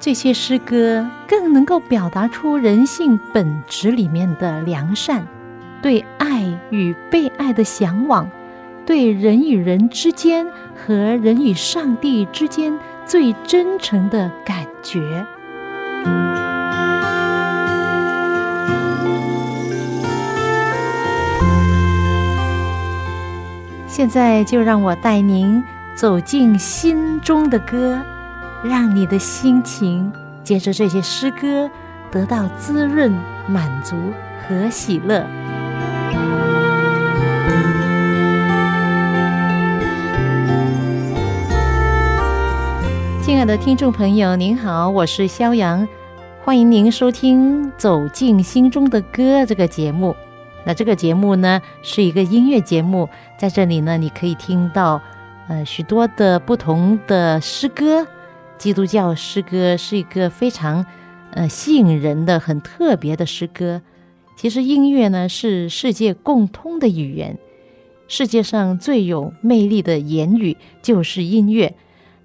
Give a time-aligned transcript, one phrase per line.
[0.00, 5.26] 这些诗歌更能够表达出人性本质里面的良善，
[5.82, 8.30] 对爱与被爱的向往，
[8.86, 15.26] 对人与人之间和人与上帝之间最真诚的感觉。
[23.88, 25.62] 现在就让我带您
[25.96, 28.00] 走进心中的歌。
[28.64, 31.70] 让你的心情借着这些诗歌
[32.10, 33.12] 得到滋润、
[33.46, 33.94] 满足
[34.46, 35.24] 和喜乐。
[43.22, 45.86] 亲爱的听众朋友，您好，我是肖阳，
[46.44, 50.16] 欢迎您收听《走进心中的歌》这个节目。
[50.64, 55.00] 那这个节目呢，是一个音乐节目，在这里呢，你可以听到
[55.46, 58.04] 呃许多的不同的诗歌。
[58.58, 60.84] 基督教诗歌是一个非常，
[61.30, 63.80] 呃，吸引人的、很特别的诗歌。
[64.36, 67.38] 其实音乐呢是世界共通的语言，
[68.08, 71.74] 世界上最有魅力的言语就是音乐。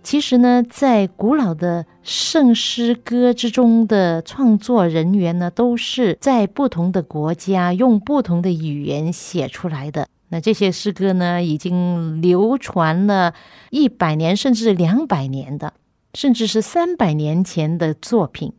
[0.01, 10.07] 其实呢，在古老的圣诗歌之中的创作人员呢，都是在不同的国家用不同的语言写出来的。
[10.29, 13.33] 那这些诗歌呢，已经流传了
[13.69, 15.73] 一百年甚至两百年的。
[16.13, 18.53] 甚至是三百年前的作品。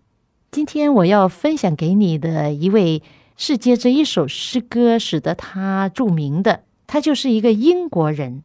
[0.51, 3.03] 今天我要分享给你的一位
[3.37, 8.43] 世界这一首诗歌，使得他著名的，他就是一个英国人。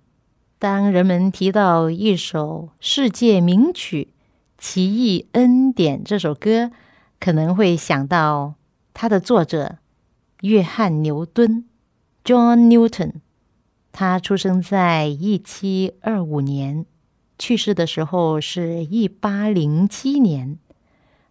[0.58, 4.10] 当人们提到一首世界名曲
[4.64, 6.72] 《奇异恩典》这首歌，
[7.20, 8.56] 可能会想到
[8.94, 9.78] 他的作者
[10.42, 11.66] 约翰牛顿
[12.24, 13.14] （John Newton）。
[13.92, 16.86] 他出生在一七二五年。
[17.40, 20.60] 去世的时候是一八零七年，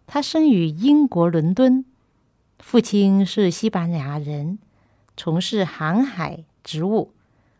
[0.07, 1.85] 他生于英国伦敦，
[2.57, 4.57] 父亲是西班牙人，
[5.15, 7.11] 从事航海职务；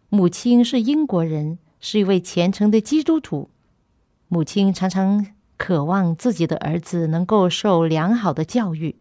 [0.09, 3.51] 母亲是英国人，是一位虔诚的基督徒。
[4.27, 8.95] 母亲常常渴望自己的儿子能够受良好的教育，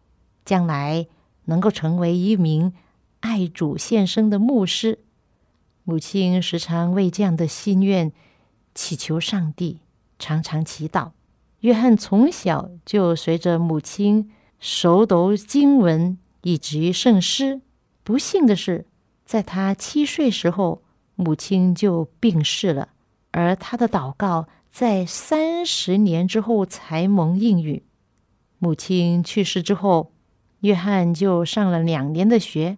[0.45, 1.07] 将来
[1.45, 2.71] 能够成为一名
[3.21, 4.99] 爱主献身的牧师。
[5.83, 8.11] 母亲时常为这样的心愿。
[8.81, 9.81] 祈求上帝，
[10.17, 11.11] 常常祈祷。
[11.59, 17.59] 约翰从小就随着母亲熟读经文以及圣诗。
[18.05, 18.85] 不幸的是，
[19.25, 20.81] 在他七岁时候，
[21.15, 22.87] 母亲就病逝了。
[23.31, 27.83] 而他的祷告在三十年之后才蒙应允。
[28.59, 30.13] 母亲去世之后，
[30.61, 32.77] 约翰就上了两年的学，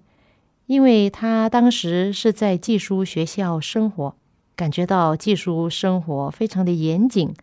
[0.65, 4.15] 因为他当时是在寄宿学校生活。
[4.61, 7.33] 感觉到技术生活非常的严谨，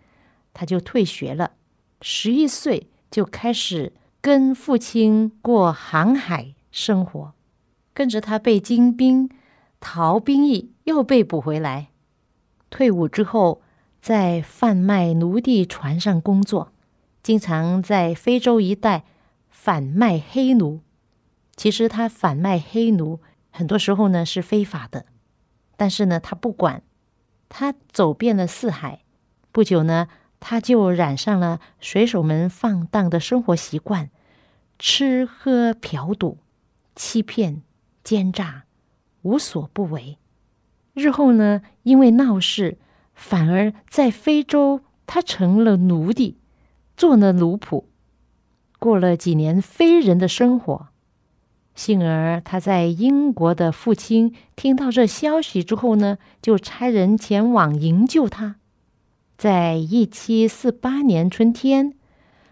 [0.54, 1.50] 他就退学了。
[2.00, 7.32] 十一岁就开始跟父亲过航海生活，
[7.92, 9.28] 跟着他被金兵
[9.80, 11.88] 逃兵役，又被捕回来。
[12.70, 13.62] 退伍之后，
[14.00, 16.72] 在贩卖奴隶船上工作，
[17.20, 19.02] 经常在非洲一带
[19.48, 20.78] 贩卖黑奴。
[21.56, 23.18] 其实他贩卖黑奴
[23.50, 25.06] 很多时候呢是非法的，
[25.76, 26.84] 但是呢他不管。
[27.48, 29.00] 他走遍了四海，
[29.53, 30.09] 不久呢，
[30.41, 34.10] 他就染上了水手们放荡的生活习惯，
[34.78, 36.39] 吃喝嫖赌、
[36.95, 37.62] 欺骗、
[38.04, 38.65] 奸诈，
[39.22, 40.18] 无所不为。
[40.95, 42.77] 日后呢，因为闹事，
[43.15, 46.39] 反而在非洲，他成了奴隶，
[46.97, 47.84] 做了奴仆，
[48.78, 50.89] 过了几年非人的生活。
[51.78, 58.57] 幸而他在英国的父亲听到这消息之后呢，就差人前往营救他。
[59.36, 61.95] 在一七四八年春天，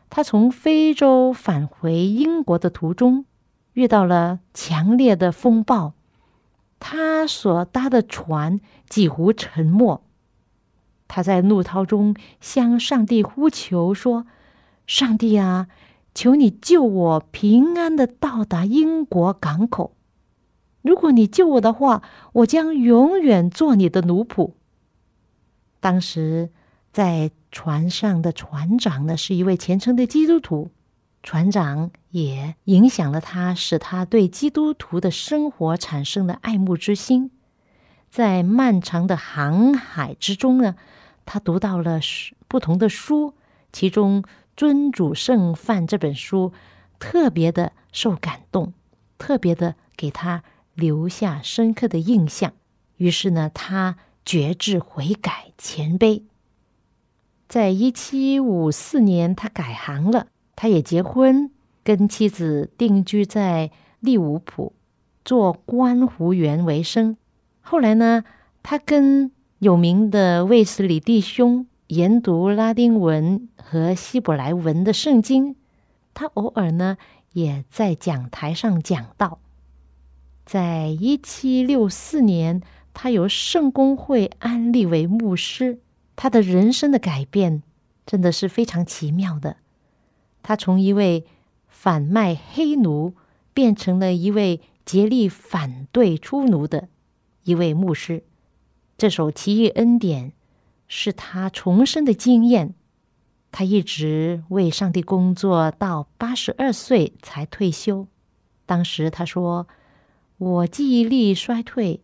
[0.08, 3.24] 他从非洲返回英国的途中，
[3.72, 5.94] 遇到了强烈的风暴，
[6.78, 10.04] 他所搭的船几乎沉没。
[11.08, 14.24] 他在怒涛中向上帝呼求说
[14.86, 15.66] ：“上帝啊！”
[16.16, 19.94] 求你救我平安的到达英国港口。
[20.80, 22.02] 如果你救我的话，
[22.32, 24.52] 我将永远做你的奴仆。
[25.78, 26.48] 当时
[26.90, 30.70] 在船上的船长呢是一位虔诚的基督徒，
[31.22, 37.30] 船长也影响了他，使他对基督徒的生活产生了爱慕之心。
[38.08, 40.76] 在漫长的航海之中呢，
[41.26, 42.00] 他读到了
[42.48, 43.34] 不同的书，
[43.70, 44.22] 其中
[44.56, 46.52] 《尊主圣饭》这本书
[46.98, 48.72] 特别的受感动，
[49.18, 50.42] 特别的给他
[50.74, 52.52] 留下深刻的印象。
[52.96, 56.22] 于是呢，他决志悔改谦卑。
[57.48, 61.50] 在一七五四年，他改行了，他也结婚，
[61.84, 63.70] 跟妻子定居在
[64.00, 64.72] 利物浦，
[65.24, 67.16] 做观湖园为生。
[67.60, 68.24] 后来呢，
[68.62, 75.56] 他跟有名的卫斯理弟兄研读拉丁文和希伯来文的圣经。
[76.14, 76.96] 他偶尔呢，
[77.34, 79.38] 也在讲台上讲道。
[80.44, 82.62] 在一七六四年，
[82.92, 85.80] 他由圣公会安立为牧师。
[86.16, 87.62] 他的人生的改变
[88.06, 89.58] 真的是非常奇妙的。
[90.42, 91.26] 他从一位
[91.68, 93.14] 反卖黑奴，
[93.52, 96.88] 变成了一位竭力反对出奴的
[97.44, 98.24] 一位牧师。
[98.96, 100.30] 这首《奇异恩典》
[100.88, 102.74] 是他重生的经验。
[103.52, 108.06] 他一直为上帝工作到八十二岁才退休。
[108.66, 109.66] 当时他说
[110.38, 112.00] ：“我记忆力衰退，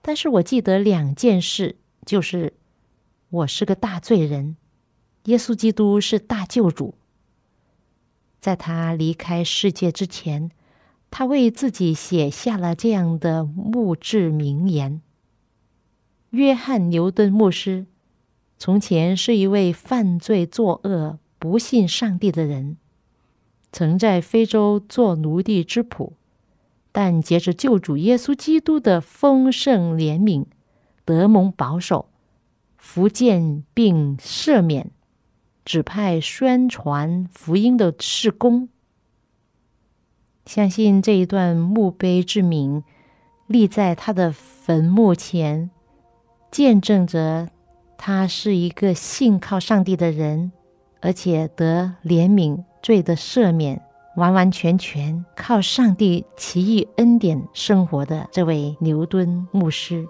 [0.00, 2.54] 但是我记得两件事，就是。”
[3.28, 4.56] 我是个大罪人，
[5.24, 6.94] 耶稣基督是大救主。
[8.38, 10.52] 在他离开世界之前，
[11.10, 15.02] 他为自己写下了这样的墓志铭言：
[16.30, 17.86] 约翰牛顿牧师
[18.58, 22.76] 从前是一位犯罪作恶、不信上帝的人，
[23.70, 26.12] 曾在非洲做奴隶之仆，
[26.90, 30.46] 但借着救主耶稣基督的丰盛怜悯，
[31.04, 32.08] 得蒙保守。
[32.78, 34.90] 福建并赦免，
[35.64, 38.68] 指派宣传福音的事工。
[40.46, 42.84] 相信这一段墓碑之铭
[43.48, 45.70] 立在他的坟墓前，
[46.50, 47.50] 见证着
[47.98, 50.52] 他是一个信靠上帝的人，
[51.00, 53.82] 而且得怜悯罪的赦免，
[54.16, 60.06] 完完全全靠上帝奇异恩典生活的这位牛顿牧师。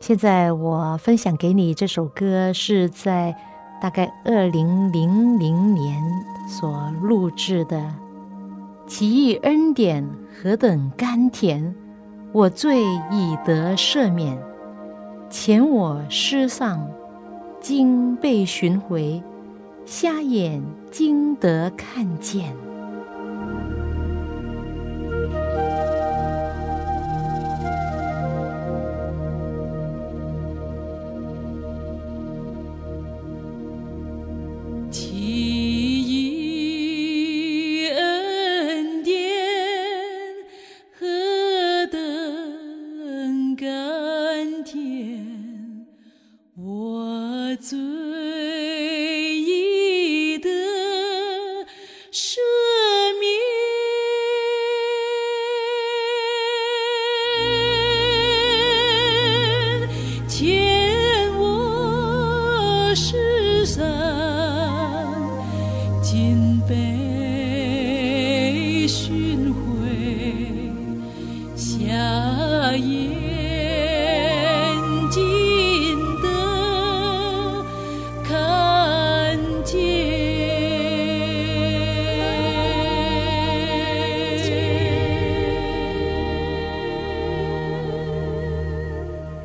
[0.00, 3.36] 现在我分享给你这首歌，是在
[3.80, 6.02] 大概二零零零年
[6.48, 7.94] 所录制的。
[8.86, 10.08] 奇异恩典
[10.42, 11.74] 何等甘甜，
[12.32, 14.36] 我罪已得赦免，
[15.30, 16.90] 前我失丧，
[17.60, 19.22] 今被寻回，
[19.86, 20.60] 瞎眼
[20.90, 22.69] 今得看见。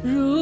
[0.06, 0.35] 如。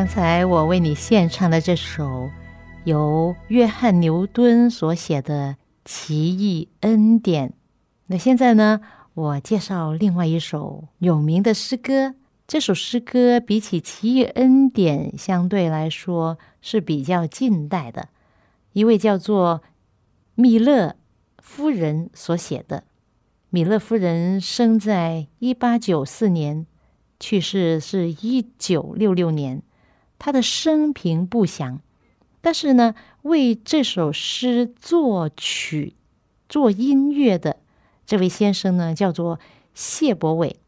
[0.00, 2.30] 刚才我为你献唱的这首
[2.84, 5.50] 由约翰牛顿所写的
[5.84, 7.50] 《奇异恩典》，
[8.06, 8.80] 那现在呢，
[9.12, 12.14] 我介绍另外一首有名的诗歌。
[12.48, 18.08] 这首诗歌比起《奇异恩典》，相对来说是比较近代的，
[18.72, 19.62] 一位叫做
[20.34, 20.96] 米勒
[21.42, 22.84] 夫人所写的。
[23.50, 26.64] 米勒夫人生在一八九四年，
[27.20, 29.62] 去世是一九六六年。
[30.20, 31.80] 他的生平不详，
[32.42, 35.94] 但是呢，为这首诗作曲、
[36.46, 37.56] 做音乐的
[38.06, 39.40] 这位先生呢，叫做
[39.72, 40.60] 谢伯伟，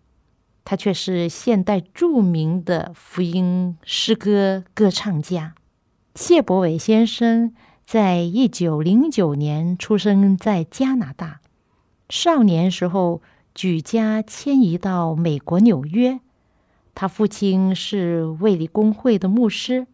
[0.64, 5.54] 他却是现代著名的福音诗歌歌唱家。
[6.14, 7.54] 谢伯伟先生
[7.84, 11.40] 在一九零九年出生在加拿大，
[12.08, 13.20] 少年时候
[13.54, 16.20] 举家迁移到美国纽约。
[16.94, 19.86] 他父亲是卫理公会的牧师，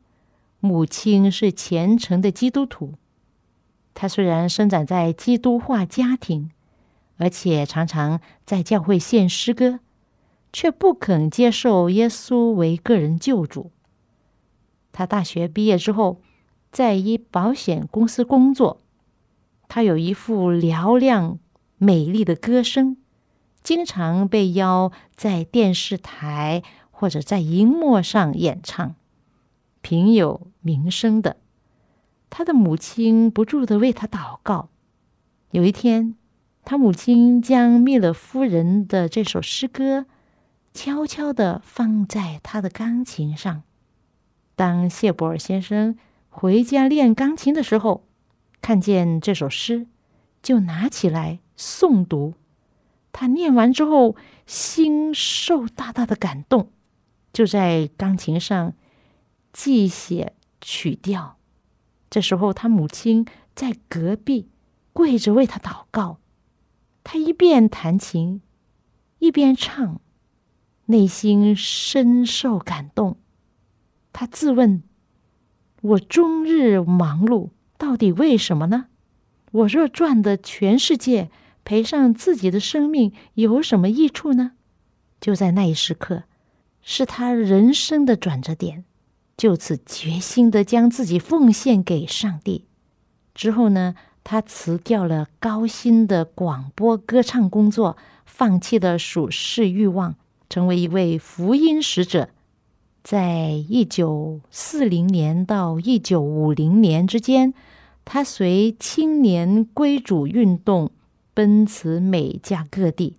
[0.60, 2.94] 母亲是虔诚的基督徒。
[3.94, 6.50] 他虽然生长在基督化家庭，
[7.16, 9.80] 而且常常在教会献诗歌，
[10.52, 13.70] 却不肯接受耶稣为个人救主。
[14.92, 16.20] 他大学毕业之后，
[16.72, 18.80] 在一保险公司工作。
[19.68, 21.38] 他有一副嘹亮
[21.76, 22.96] 美丽的歌声，
[23.62, 26.62] 经常被邀在电视台。
[27.00, 28.96] 或者在荧幕上演唱，
[29.82, 31.36] 平有名声的，
[32.28, 34.68] 他的母亲不住的为他祷告。
[35.52, 36.16] 有一天，
[36.64, 40.06] 他母亲将密勒夫人的这首诗歌
[40.74, 43.62] 悄悄的放在他的钢琴上。
[44.56, 45.96] 当谢伯尔先生
[46.28, 48.02] 回家练钢琴的时候，
[48.60, 49.86] 看见这首诗，
[50.42, 52.34] 就拿起来诵读。
[53.12, 56.72] 他念完之后，心受大大的感动。
[57.38, 58.74] 就在钢琴上
[59.52, 61.36] 记写曲调，
[62.10, 64.48] 这时候他母亲在隔壁
[64.92, 66.18] 跪着为他祷告。
[67.04, 68.42] 他一边弹琴
[69.20, 70.00] 一边唱，
[70.86, 73.18] 内心深受感动。
[74.12, 74.82] 他自问：
[75.80, 78.86] 我终日忙碌，到底为什么呢？
[79.52, 81.30] 我若赚得全世界，
[81.62, 84.54] 赔上自己的生命，有什么益处呢？
[85.20, 86.24] 就在那一时刻。
[86.82, 88.84] 是他人生的转折点，
[89.36, 92.64] 就此决心的将自己奉献给上帝。
[93.34, 93.94] 之后呢，
[94.24, 100.16] 他辞掉了高薪的广播歌唱工作，放弃了属世欲望，
[100.48, 102.30] 成为一位福音使者。
[103.04, 107.54] 在一九四零年到一九五零年之间，
[108.04, 110.90] 他随青年归主运动
[111.32, 113.16] 奔驰美加各地。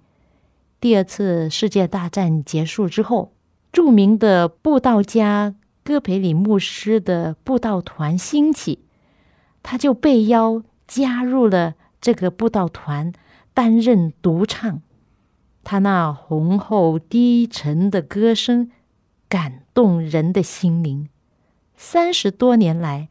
[0.82, 3.32] 第二次世界大战结束之后。
[3.72, 8.80] 著名的布道家戈培里牧师的布道团兴起，
[9.62, 13.14] 他就被邀加入了这个布道团，
[13.54, 14.82] 担任独唱。
[15.64, 18.72] 他那浑厚低沉的歌声
[19.28, 21.10] 感动人的心灵。
[21.76, 23.10] 三十多年来，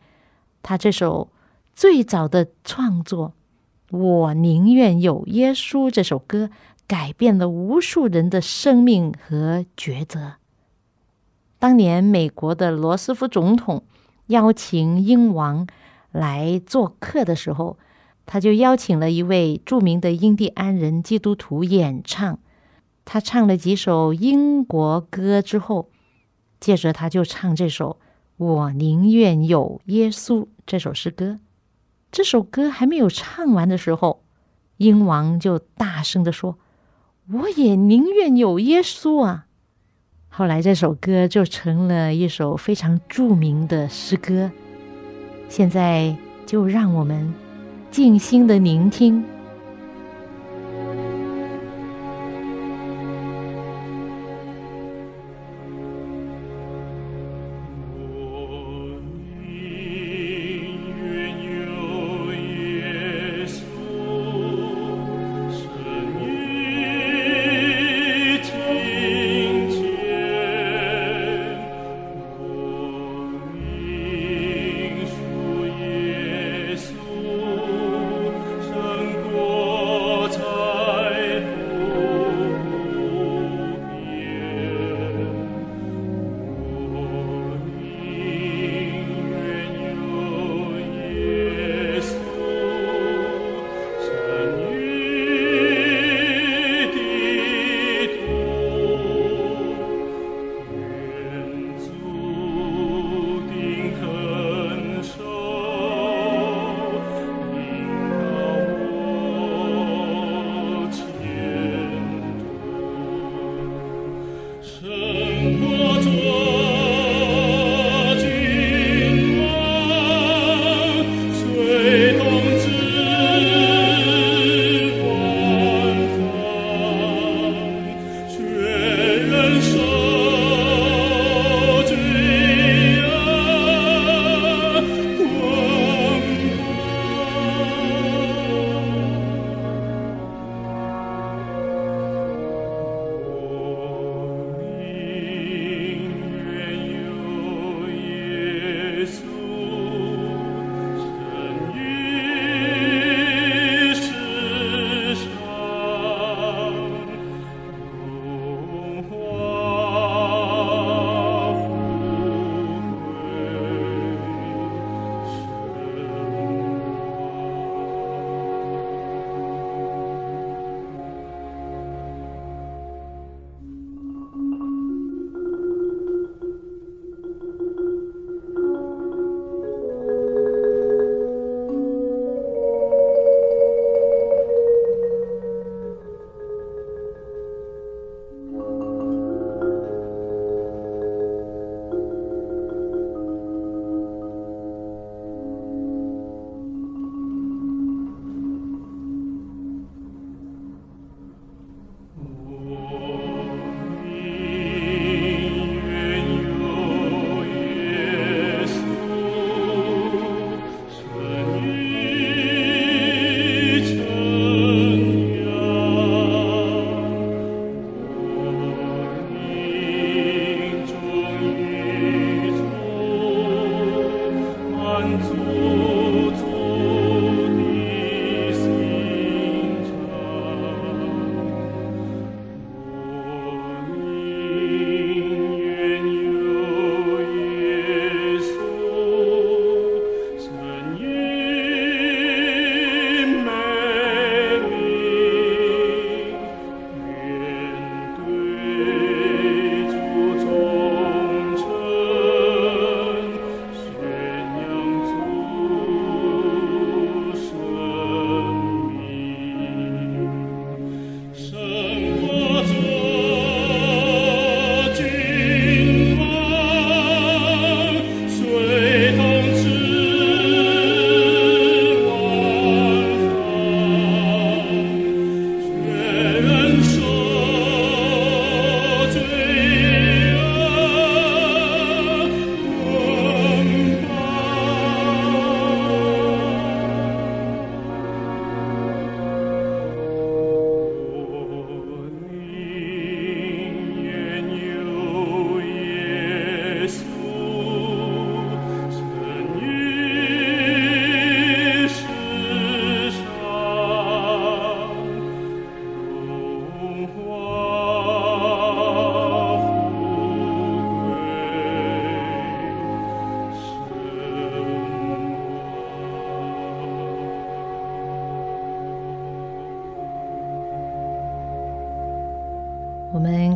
[0.62, 1.30] 他这首
[1.72, 3.34] 最早的创作
[3.96, 6.50] 《我宁愿有耶稣》这首歌，
[6.88, 10.37] 改变了无数人的生命和抉择。
[11.58, 13.82] 当年美国的罗斯福总统
[14.28, 15.66] 邀请英王
[16.12, 17.76] 来做客的时候，
[18.26, 22.38] 他就邀请了一位著名的印第安人基督徒演唱。
[23.04, 25.88] 他唱了几首英国歌之后，
[26.60, 27.92] 接着他就唱这首
[28.36, 31.40] 《我宁愿有耶稣》这首诗歌。
[32.12, 34.22] 这首歌还没有唱完的时候，
[34.76, 36.58] 英王就大声的说
[37.32, 39.46] ：“我也宁愿有耶稣啊！”
[40.38, 44.48] 后来这首歌就成了一首非常著名的诗歌。
[45.48, 46.16] 现在
[46.46, 47.34] 就让我们
[47.90, 49.24] 静心的聆听。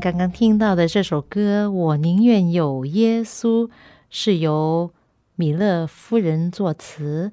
[0.03, 3.69] 刚刚听到的这首歌《我宁愿有耶稣》，
[4.11, 4.93] 是由
[5.37, 7.31] 米勒夫人作词，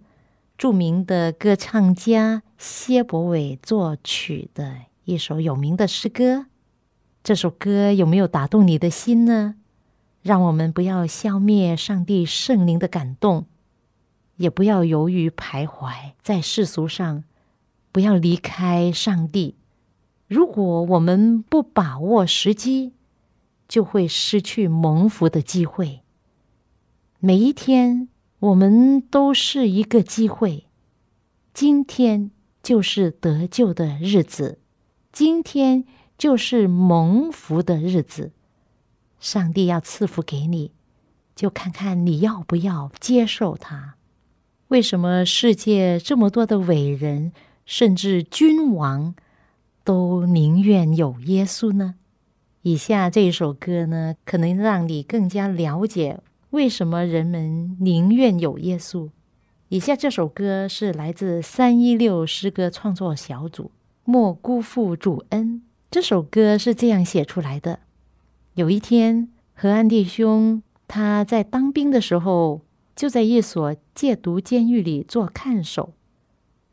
[0.56, 6.46] 著名的歌唱家谢伯伟作曲的一首有名的诗歌。
[7.24, 9.56] 这首歌有没有打动你的心呢？
[10.22, 13.48] 让我们不要消灭上帝圣灵的感动，
[14.36, 17.24] 也不要犹豫徘徊在世俗上，
[17.92, 19.56] 不要离开上帝。
[20.30, 22.94] 如果我们不把握时机，
[23.68, 26.02] 就会失去蒙福的机会。
[27.20, 30.68] 每一天，我们都是一个机会。
[31.52, 32.30] 今天
[32.62, 34.60] 就是得救的日子，
[35.12, 38.32] 今天就是蒙福的日子。
[39.20, 40.72] 上帝要赐福给你，
[41.36, 43.96] 就看看你要不要接受它。
[44.68, 47.32] 为什么世界这么多的伟人，
[47.66, 49.16] 甚至君王？
[49.90, 51.96] 都宁愿有耶稣呢？
[52.62, 56.20] 以下这一首歌呢，可能让你更加了解
[56.52, 59.10] 为什么人们宁愿有耶稣。
[59.70, 63.64] 以下这首歌是来自三一六诗歌创作小组，
[64.04, 65.56] 《莫辜负主恩》。
[65.90, 67.80] 这首歌是这样写出来的：
[68.54, 72.62] 有一天，何安弟兄他在当兵的时候，
[72.96, 75.94] 就在一所戒毒监狱里做看守。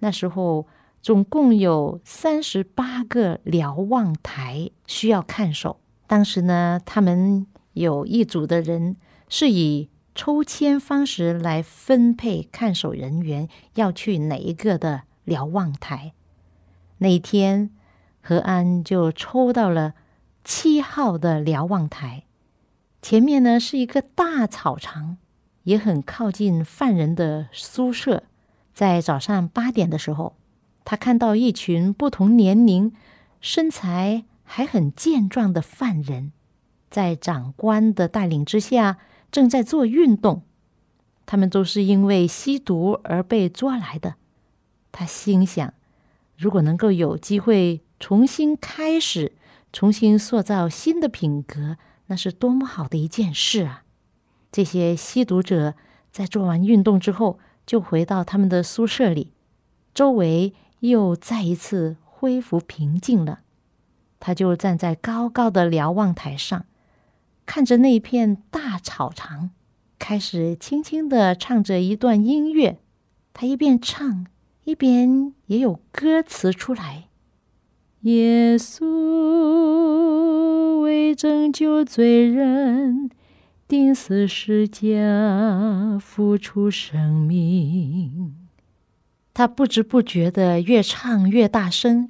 [0.01, 0.67] 那时候。
[1.07, 5.79] 总共有三十八个瞭望台需要看守。
[6.09, 8.97] 当时呢，他们有一组的人
[9.29, 16.13] 是以抽签方式来分配看守人员要去哪一个的瞭望台。
[16.99, 17.71] 那一天，
[18.21, 19.95] 何安就抽到了
[20.43, 22.25] 七号的瞭望台。
[23.01, 25.19] 前面呢是一个大草场，
[25.63, 28.25] 也很靠近犯人的宿舍。
[28.75, 30.35] 在早上八点的时候。
[30.89, 32.95] 他看到一群不同年龄、
[33.41, 36.31] 身材还很健壮的犯人，
[36.89, 38.99] 在长官的带领之下
[39.33, 40.43] 正在做运动。
[41.27, 44.15] 他们都是因为吸毒而被抓来的。
[44.93, 45.75] 他心想：
[46.37, 49.33] 如果能够有机会重新开始、
[49.73, 53.83] 重新塑造新的品格，那是多么好的一件事啊！
[54.53, 55.75] 这些吸毒者
[56.13, 59.33] 在做完运动之后，就回到他们的宿舍里，
[59.93, 60.55] 周围。
[60.81, 63.41] 又再一次恢复平静了。
[64.19, 66.65] 他就站在高高的瞭望台上，
[67.45, 69.51] 看着那片大草场，
[69.99, 72.79] 开始轻轻的唱着一段音乐。
[73.33, 74.27] 他一边唱，
[74.65, 77.09] 一边也有歌词出来
[78.03, 78.87] ：“耶稣
[80.81, 83.11] 为拯救罪人，
[83.69, 88.35] 钉死十架，付出生命。”
[89.37, 92.09] 他不知不觉的越唱越大声，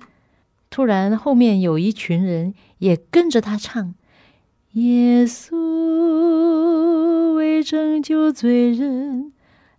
[0.71, 3.97] 突然后面有一群人也跟着他唱
[4.75, 9.33] ：“耶稣为拯救罪人。”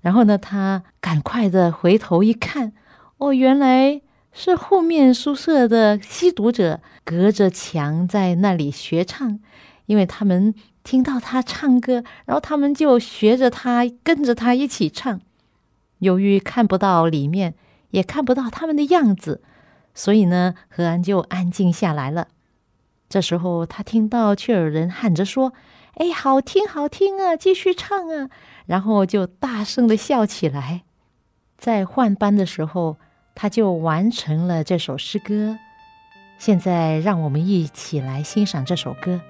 [0.04, 2.74] 然后呢，他赶快的回头一看，
[3.16, 4.02] 哦，原来
[4.34, 9.40] 是后面宿舍的吸毒者隔着墙在那里学唱，
[9.86, 15.22] 因为他们听到他唱歌，然后他们就学着他，跟着他一起唱。
[16.00, 17.56] 由于看不到里面，
[17.92, 19.42] 也看不到他们的样子，
[19.94, 22.28] 所以呢，何安就安静下来了。
[23.10, 25.54] 这时候，他听到却有人喊着说
[25.96, 28.30] ：“哎，好听，好听啊，继续唱啊！”
[28.68, 30.84] 然后就大声的笑起来。
[31.58, 32.98] 在换班的时候，
[33.34, 35.58] 他就完成了这首诗歌。
[36.38, 39.22] 现在，让我们一起来欣赏这首歌：“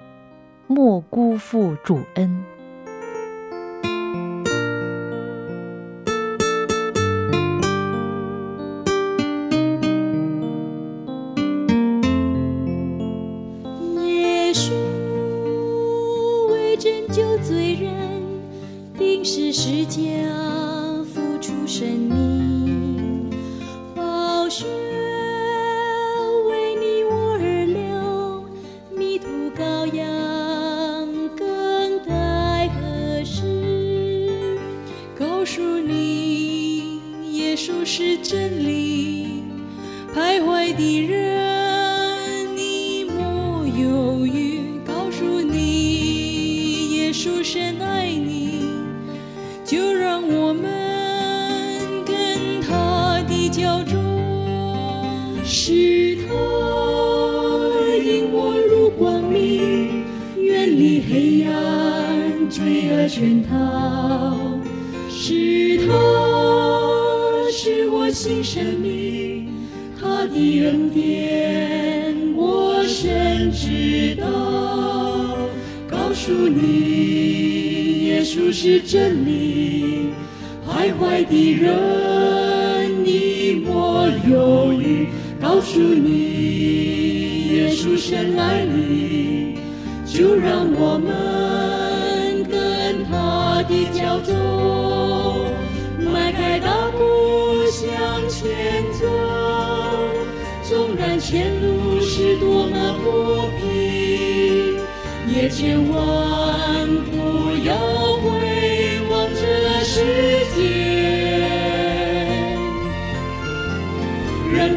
[0.66, 2.44] 莫辜负主恩。”
[85.40, 89.58] 告诉你，耶稣深爱你，
[90.04, 94.34] 就让我们跟他的脚走，
[96.12, 96.98] 迈开大步
[97.70, 97.86] 向
[98.28, 99.06] 前走。
[100.64, 104.76] 纵然前路是多么不平，
[105.32, 105.96] 也千万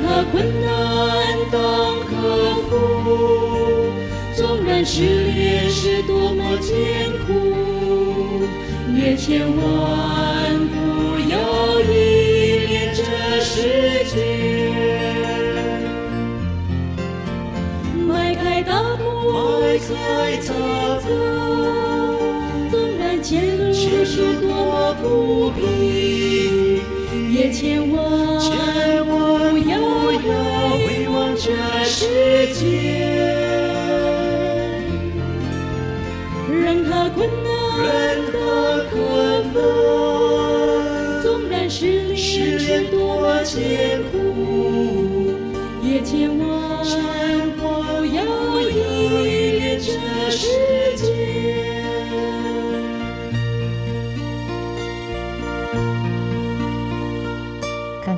[0.04, 0.70] 何困难
[1.52, 1.60] 当
[2.02, 2.12] 克
[2.68, 2.72] 服，
[4.36, 6.72] 纵然失恋是多么艰
[7.26, 7.28] 苦，
[8.96, 9.60] 也千万
[10.68, 10.76] 不
[11.30, 11.36] 要
[11.82, 11.92] 依
[12.68, 13.00] 恋这
[13.42, 13.50] 世
[14.14, 14.14] 界。
[18.08, 19.02] 迈开大步，
[22.70, 24.81] 纵然前路是多么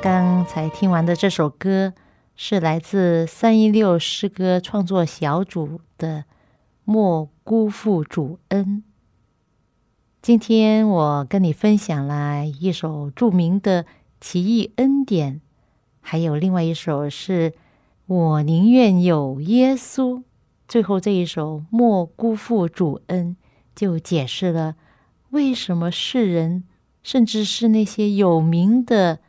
[0.04, 1.94] 刚才听完的这首歌，
[2.36, 6.18] 是来自三一六诗歌创作小组的
[6.84, 8.66] 《莫辜负主恩》。
[10.22, 13.84] 今天我跟你分享了一首著名的
[14.20, 15.36] 《奇异恩典》，
[16.02, 17.52] 还有另外一首是
[18.08, 20.18] 《我宁愿有耶稣》。
[20.68, 23.38] 最后这一首《莫辜负主恩》
[23.74, 24.76] 就解释了
[25.30, 26.66] 为什么世人，
[27.02, 29.20] 甚至是那些有名的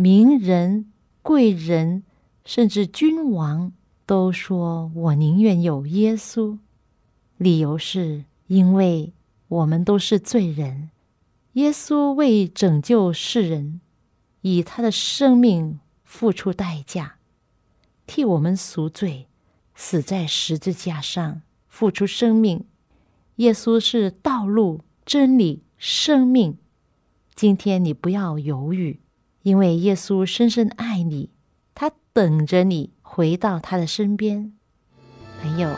[0.00, 2.04] 名人、贵人，
[2.44, 3.72] 甚至君王，
[4.06, 6.56] 都说我宁愿有耶稣。
[7.36, 9.12] 理由是因为
[9.48, 10.90] 我们都是罪人，
[11.54, 13.80] 耶稣为拯救世人，
[14.42, 17.16] 以他的生命付出代价，
[18.06, 19.26] 替我们赎罪。
[19.74, 22.64] 死在十字架上，付出生命。
[23.36, 26.56] 耶稣是道路、真理、生命。
[27.34, 29.00] 今天你不要犹豫，
[29.42, 31.30] 因为耶稣深深爱你，
[31.74, 34.52] 他等着你回到他的身边。
[35.40, 35.70] 朋友，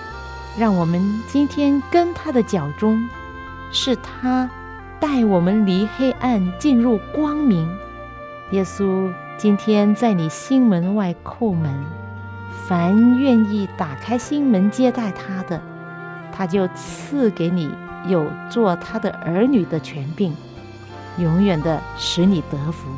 [0.58, 3.08] 让我们今天跟他的脚中，
[3.70, 4.50] 是他
[4.98, 7.68] 带我们离黑暗进入光明。
[8.52, 11.72] 耶稣今天在你心门外叩门。
[12.66, 15.60] 凡愿意打开心门接待他的，
[16.32, 17.68] 他就赐给你
[18.06, 20.32] 有做他的儿女的权柄，
[21.18, 22.88] 永远的使你得福。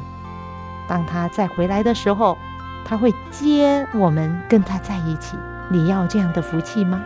[0.93, 2.37] 当他再回来的时候，
[2.85, 5.39] 他会接我们跟他在一起。
[5.71, 7.01] 你要这样的福气吗？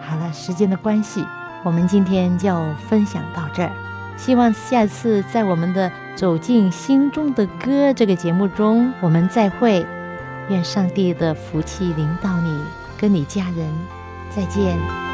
[0.00, 1.26] 好了，时间的关系，
[1.64, 3.72] 我们今天就分享到这儿。
[4.16, 9.84] 希望下次在我们的走进心中的歌这个节目中，我们再会。
[10.48, 12.62] 愿上帝的福气临到你，
[12.96, 13.68] 跟你家人，
[14.30, 15.09] 再见。